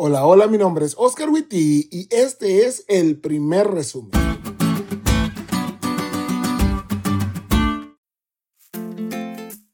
Hola, 0.00 0.24
hola, 0.24 0.46
mi 0.46 0.58
nombre 0.58 0.86
es 0.86 0.94
Oscar 0.96 1.28
Witty 1.28 1.88
y 1.90 2.06
este 2.14 2.66
es 2.66 2.84
el 2.86 3.18
primer 3.18 3.66
resumen. 3.66 4.12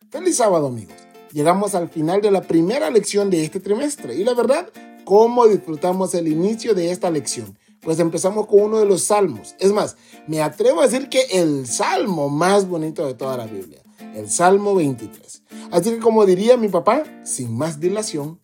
Feliz 0.09 0.37
sábado, 0.39 0.69
amigos. 0.69 0.95
Llegamos 1.31 1.75
al 1.75 1.91
final 1.91 2.23
de 2.23 2.31
la 2.31 2.41
primera 2.41 2.89
lección 2.89 3.29
de 3.29 3.45
este 3.45 3.61
trimestre 3.61 4.15
y 4.15 4.25
la 4.25 4.33
verdad, 4.33 4.73
¿cómo 5.05 5.47
disfrutamos 5.47 6.15
el 6.15 6.27
inicio 6.27 6.75
de 6.75 6.91
esta 6.91 7.11
lección? 7.11 7.59
Pues 7.83 7.99
empezamos 7.99 8.47
con 8.47 8.63
uno 8.63 8.79
de 8.79 8.87
los 8.87 9.03
salmos. 9.03 9.55
Es 9.59 9.73
más, 9.73 9.99
me 10.27 10.41
atrevo 10.41 10.81
a 10.81 10.87
decir 10.87 11.11
que 11.11 11.21
el 11.33 11.67
salmo 11.67 12.31
más 12.31 12.67
bonito 12.67 13.07
de 13.07 13.13
toda 13.13 13.37
la 13.37 13.45
Biblia, 13.45 13.83
el 14.15 14.31
Salmo 14.31 14.75
23. 14.75 15.43
Así 15.71 15.91
que 15.91 15.99
como 15.99 16.25
diría 16.25 16.57
mi 16.57 16.71
papá, 16.71 17.03
sin 17.25 17.55
más 17.55 17.79
dilación, 17.79 18.41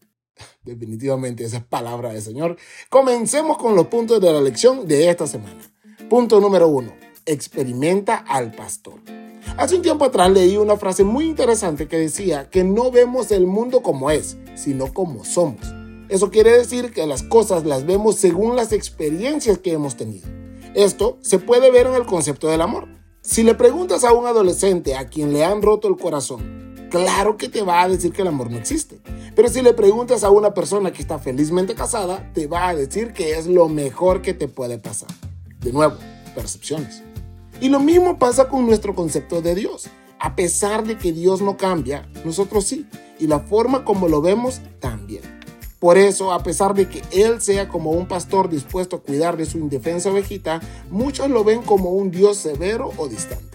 definitivamente 0.64 1.45
esa 1.45 1.59
es 1.59 1.64
palabra 1.64 2.12
del 2.12 2.23
Señor. 2.23 2.56
Comencemos 2.88 3.59
con 3.59 3.77
los 3.77 3.87
puntos 3.87 4.20
de 4.20 4.33
la 4.33 4.41
lección 4.41 4.87
de 4.87 5.10
esta 5.10 5.27
semana. 5.27 5.60
Punto 6.09 6.41
número 6.41 6.69
uno, 6.69 6.92
experimenta 7.27 8.16
al 8.16 8.52
pastor. 8.52 9.01
Hace 9.56 9.77
un 9.77 9.82
tiempo 9.82 10.05
atrás 10.05 10.30
leí 10.30 10.56
una 10.56 10.77
frase 10.77 11.05
muy 11.05 11.27
interesante 11.27 11.88
que 11.88 11.98
decía 11.98 12.48
que 12.48 12.65
no 12.65 12.91
vemos 12.91 13.30
el 13.30 13.46
mundo 13.46 13.82
como 13.82 14.10
es, 14.10 14.38
sino 14.55 14.92
como 14.92 15.24
somos. 15.24 15.60
Eso 16.09 16.30
quiere 16.30 16.51
decir 16.51 16.93
que 16.93 17.07
las 17.07 17.23
cosas 17.23 17.65
las 17.65 17.87
vemos 17.87 18.16
según 18.16 18.57
las 18.57 18.73
experiencias 18.73 19.59
que 19.59 19.73
hemos 19.73 19.96
tenido. 19.96 20.29
Esto 20.74 21.18
se 21.20 21.38
puede 21.38 21.70
ver 21.70 21.87
en 21.87 21.95
el 21.95 22.07
concepto 22.07 22.48
del 22.48 22.60
amor. 22.60 22.88
Si 23.23 23.43
le 23.43 23.54
preguntas 23.54 24.02
a 24.02 24.12
un 24.12 24.27
adolescente 24.27 24.96
a 24.96 25.09
quien 25.09 25.32
le 25.32 25.45
han 25.45 25.62
roto 25.62 25.88
el 25.88 25.96
corazón, 25.96 26.70
claro 26.91 27.39
que 27.39 27.49
te 27.49 27.62
va 27.62 27.83
a 27.83 27.89
decir 27.89 28.12
que 28.12 28.21
el 28.23 28.29
amor 28.29 28.51
no 28.51 28.59
existe. 28.59 29.01
Pero 29.35 29.49
si 29.49 29.62
le 29.62 29.73
preguntas 29.73 30.23
a 30.25 30.30
una 30.30 30.53
persona 30.53 30.93
que 30.93 31.01
está 31.01 31.19
felizmente 31.19 31.75
casada, 31.75 32.30
te 32.35 32.47
va 32.47 32.69
a 32.69 32.75
decir 32.75 33.15
que 33.15 33.39
es 33.39 33.47
lo 33.47 33.69
mejor 33.69 34.21
que 34.21 34.35
te 34.35 34.49
puede 34.49 34.77
pasar. 34.79 35.09
De 35.61 35.73
nuevo, 35.73 35.97
percepciones. 36.35 37.02
Y 37.60 37.69
lo 37.69 37.80
mismo 37.80 38.19
pasa 38.19 38.49
con 38.49 38.66
nuestro 38.66 38.95
concepto 38.95 39.41
de 39.41 39.55
Dios. 39.55 39.88
A 40.19 40.37
pesar 40.37 40.87
de 40.87 40.99
que 40.99 41.13
Dios 41.13 41.41
no 41.41 41.57
cambia, 41.57 42.07
nosotros 42.24 42.66
sí. 42.66 42.87
Y 43.19 43.27
la 43.27 43.41
forma 43.41 43.85
como 43.85 44.09
lo 44.09 44.21
vemos 44.21 44.60
también. 44.80 45.23
Por 45.79 45.97
eso, 45.97 46.32
a 46.32 46.43
pesar 46.43 46.75
de 46.75 46.88
que 46.88 47.02
Él 47.10 47.41
sea 47.41 47.69
como 47.69 47.93
un 47.93 48.07
pastor 48.07 48.51
dispuesto 48.51 48.97
a 48.97 49.01
cuidar 49.01 49.38
de 49.38 49.47
su 49.47 49.59
indefensa 49.59 50.10
ovejita, 50.10 50.60
muchos 50.91 51.30
lo 51.30 51.43
ven 51.43 51.63
como 51.63 51.91
un 51.91 52.10
Dios 52.10 52.37
severo 52.37 52.93
o 52.99 53.09
distante. 53.09 53.49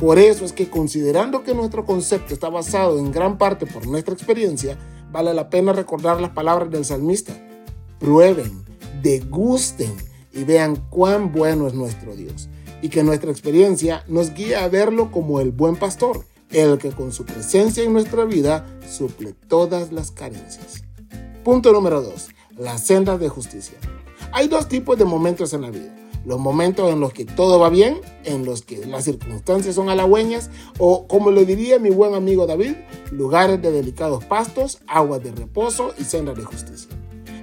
Por 0.00 0.18
eso 0.18 0.46
es 0.46 0.54
que 0.54 0.70
considerando 0.70 1.44
que 1.44 1.54
nuestro 1.54 1.84
concepto 1.84 2.32
está 2.32 2.48
basado 2.48 2.98
en 2.98 3.12
gran 3.12 3.36
parte 3.36 3.66
por 3.66 3.86
nuestra 3.86 4.14
experiencia, 4.14 4.78
vale 5.12 5.34
la 5.34 5.50
pena 5.50 5.74
recordar 5.74 6.22
las 6.22 6.30
palabras 6.30 6.70
del 6.70 6.86
salmista. 6.86 7.34
Prueben, 7.98 8.64
degusten 9.02 9.94
y 10.32 10.44
vean 10.44 10.76
cuán 10.88 11.32
bueno 11.32 11.66
es 11.66 11.74
nuestro 11.74 12.16
Dios. 12.16 12.48
Y 12.80 12.88
que 12.88 13.02
nuestra 13.02 13.30
experiencia 13.30 14.02
nos 14.08 14.32
guía 14.32 14.64
a 14.64 14.68
verlo 14.68 15.12
como 15.12 15.38
el 15.38 15.50
buen 15.50 15.76
pastor, 15.76 16.24
el 16.48 16.78
que 16.78 16.92
con 16.92 17.12
su 17.12 17.26
presencia 17.26 17.84
en 17.84 17.92
nuestra 17.92 18.24
vida 18.24 18.66
suple 18.88 19.34
todas 19.48 19.92
las 19.92 20.10
carencias. 20.10 20.82
Punto 21.44 21.74
número 21.74 22.00
2. 22.00 22.28
Las 22.56 22.86
sendas 22.86 23.20
de 23.20 23.28
justicia. 23.28 23.76
Hay 24.32 24.48
dos 24.48 24.66
tipos 24.66 24.96
de 24.96 25.04
momentos 25.04 25.52
en 25.52 25.60
la 25.60 25.70
vida. 25.70 25.94
Los 26.24 26.38
momentos 26.38 26.90
en 26.92 27.00
los 27.00 27.12
que 27.12 27.24
todo 27.24 27.58
va 27.58 27.70
bien, 27.70 28.00
en 28.24 28.44
los 28.44 28.62
que 28.62 28.84
las 28.86 29.04
circunstancias 29.04 29.74
son 29.74 29.88
halagüeñas, 29.88 30.50
o 30.78 31.06
como 31.06 31.30
le 31.30 31.46
diría 31.46 31.78
mi 31.78 31.90
buen 31.90 32.14
amigo 32.14 32.46
David, 32.46 32.74
lugares 33.10 33.60
de 33.62 33.72
delicados 33.72 34.24
pastos, 34.24 34.78
aguas 34.86 35.22
de 35.22 35.32
reposo 35.32 35.94
y 35.98 36.04
sendas 36.04 36.36
de 36.36 36.44
justicia. 36.44 36.90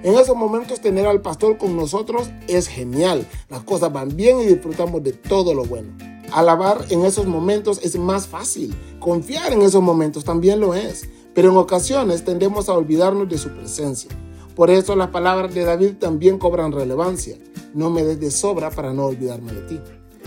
En 0.04 0.14
esos 0.14 0.36
momentos 0.36 0.80
tener 0.80 1.06
al 1.06 1.22
pastor 1.22 1.58
con 1.58 1.76
nosotros 1.76 2.30
es 2.46 2.68
genial. 2.68 3.26
Las 3.48 3.62
cosas 3.62 3.92
van 3.92 4.16
bien 4.16 4.40
y 4.40 4.46
disfrutamos 4.46 5.02
de 5.02 5.12
todo 5.12 5.54
lo 5.54 5.64
bueno. 5.64 5.88
Alabar 6.30 6.84
en 6.90 7.04
esos 7.04 7.26
momentos 7.26 7.80
es 7.82 7.98
más 7.98 8.28
fácil. 8.28 8.76
Confiar 9.00 9.52
en 9.52 9.62
esos 9.62 9.82
momentos 9.82 10.22
también 10.22 10.60
lo 10.60 10.74
es. 10.74 11.08
Pero 11.34 11.50
en 11.50 11.56
ocasiones 11.56 12.24
tendemos 12.24 12.68
a 12.68 12.74
olvidarnos 12.74 13.28
de 13.28 13.38
su 13.38 13.50
presencia. 13.50 14.10
Por 14.58 14.70
eso 14.70 14.96
las 14.96 15.10
palabras 15.10 15.54
de 15.54 15.62
David 15.62 15.98
también 16.00 16.36
cobran 16.36 16.72
relevancia. 16.72 17.38
No 17.74 17.90
me 17.90 18.02
des 18.02 18.18
de 18.18 18.32
sobra 18.32 18.70
para 18.70 18.92
no 18.92 19.06
olvidarme 19.06 19.52
de 19.52 19.60
ti. 19.60 19.80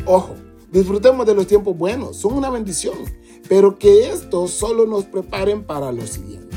Ojo, 0.06 0.36
disfrutemos 0.72 1.26
de 1.26 1.36
los 1.36 1.48
tiempos 1.48 1.78
buenos, 1.78 2.16
son 2.16 2.36
una 2.36 2.50
bendición, 2.50 2.96
pero 3.50 3.78
que 3.78 4.10
estos 4.10 4.52
solo 4.52 4.88
nos 4.88 5.04
preparen 5.04 5.66
para 5.66 5.92
lo 5.92 6.08
siguiente. 6.08 6.56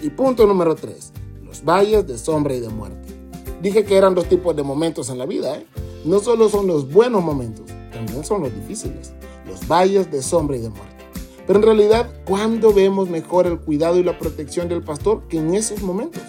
Y 0.00 0.10
punto 0.10 0.46
número 0.46 0.76
3, 0.76 1.12
los 1.44 1.64
valles 1.64 2.06
de 2.06 2.16
sombra 2.16 2.54
y 2.54 2.60
de 2.60 2.68
muerte. 2.68 3.12
Dije 3.60 3.84
que 3.84 3.96
eran 3.96 4.14
dos 4.14 4.28
tipos 4.28 4.54
de 4.54 4.62
momentos 4.62 5.10
en 5.10 5.18
la 5.18 5.26
vida, 5.26 5.56
¿eh? 5.56 5.66
No 6.04 6.20
solo 6.20 6.48
son 6.48 6.68
los 6.68 6.88
buenos 6.88 7.24
momentos, 7.24 7.66
también 7.92 8.24
son 8.24 8.42
los 8.42 8.54
difíciles, 8.54 9.12
los 9.48 9.66
valles 9.66 10.08
de 10.08 10.22
sombra 10.22 10.56
y 10.56 10.60
de 10.60 10.68
muerte. 10.68 11.04
Pero 11.48 11.58
en 11.58 11.64
realidad, 11.64 12.08
¿cuándo 12.24 12.72
vemos 12.72 13.10
mejor 13.10 13.48
el 13.48 13.58
cuidado 13.58 13.98
y 13.98 14.04
la 14.04 14.20
protección 14.20 14.68
del 14.68 14.84
pastor 14.84 15.26
que 15.26 15.38
en 15.38 15.56
esos 15.56 15.82
momentos? 15.82 16.22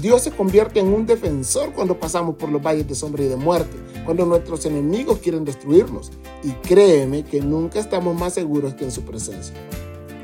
Dios 0.00 0.22
se 0.22 0.30
convierte 0.30 0.80
en 0.80 0.92
un 0.94 1.04
defensor 1.04 1.72
cuando 1.72 1.98
pasamos 1.98 2.36
por 2.36 2.48
los 2.48 2.62
valles 2.62 2.88
de 2.88 2.94
sombra 2.94 3.22
y 3.22 3.28
de 3.28 3.36
muerte, 3.36 3.76
cuando 4.06 4.24
nuestros 4.24 4.64
enemigos 4.64 5.18
quieren 5.18 5.44
destruirnos. 5.44 6.10
Y 6.42 6.52
créeme 6.52 7.24
que 7.24 7.40
nunca 7.40 7.78
estamos 7.78 8.18
más 8.18 8.34
seguros 8.34 8.74
que 8.74 8.84
en 8.84 8.92
su 8.92 9.02
presencia. 9.02 9.54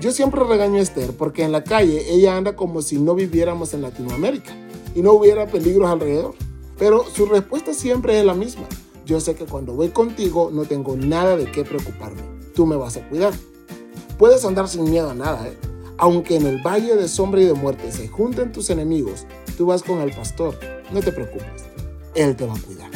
Yo 0.00 0.12
siempre 0.12 0.44
regaño 0.44 0.78
a 0.78 0.82
Esther 0.82 1.12
porque 1.12 1.42
en 1.42 1.52
la 1.52 1.62
calle 1.62 2.10
ella 2.10 2.36
anda 2.36 2.56
como 2.56 2.80
si 2.80 2.98
no 2.98 3.14
viviéramos 3.14 3.74
en 3.74 3.82
Latinoamérica 3.82 4.56
y 4.94 5.02
no 5.02 5.12
hubiera 5.12 5.46
peligros 5.46 5.90
alrededor. 5.90 6.34
Pero 6.78 7.04
su 7.04 7.26
respuesta 7.26 7.74
siempre 7.74 8.18
es 8.18 8.24
la 8.24 8.34
misma. 8.34 8.66
Yo 9.04 9.20
sé 9.20 9.34
que 9.34 9.44
cuando 9.44 9.72
voy 9.74 9.88
contigo 9.88 10.50
no 10.52 10.64
tengo 10.64 10.96
nada 10.96 11.36
de 11.36 11.50
qué 11.50 11.64
preocuparme. 11.64 12.22
Tú 12.54 12.66
me 12.66 12.76
vas 12.76 12.96
a 12.96 13.08
cuidar. 13.08 13.34
Puedes 14.18 14.44
andar 14.44 14.68
sin 14.68 14.84
miedo 14.84 15.10
a 15.10 15.14
nada, 15.14 15.46
¿eh? 15.48 15.56
Aunque 15.98 16.36
en 16.36 16.46
el 16.46 16.62
valle 16.62 16.94
de 16.94 17.08
sombra 17.08 17.40
y 17.40 17.46
de 17.46 17.54
muerte 17.54 17.90
se 17.90 18.08
junten 18.08 18.52
tus 18.52 18.68
enemigos, 18.68 19.26
tú 19.56 19.66
vas 19.66 19.82
con 19.82 20.00
el 20.00 20.12
pastor. 20.12 20.58
No 20.92 21.00
te 21.00 21.12
preocupes, 21.12 21.64
Él 22.14 22.36
te 22.36 22.46
va 22.46 22.54
a 22.54 22.60
cuidar. 22.60 22.90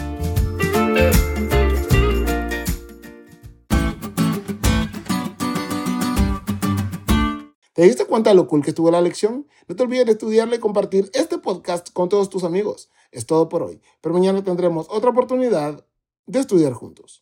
¿Te 7.72 7.82
diste 7.86 8.04
cuenta 8.04 8.30
de 8.30 8.36
lo 8.36 8.46
cool 8.46 8.62
que 8.62 8.70
estuvo 8.70 8.90
la 8.90 9.00
lección? 9.00 9.46
No 9.66 9.74
te 9.74 9.82
olvides 9.82 10.04
de 10.04 10.12
estudiarle 10.12 10.56
y 10.56 10.58
compartir 10.58 11.10
este 11.14 11.38
podcast 11.38 11.90
con 11.92 12.10
todos 12.10 12.28
tus 12.28 12.44
amigos. 12.44 12.90
Es 13.10 13.24
todo 13.24 13.48
por 13.48 13.62
hoy, 13.62 13.80
pero 14.02 14.14
mañana 14.14 14.44
tendremos 14.44 14.86
otra 14.90 15.10
oportunidad 15.10 15.86
de 16.26 16.40
estudiar 16.40 16.74
juntos. 16.74 17.18